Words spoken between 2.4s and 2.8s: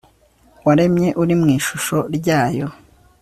yo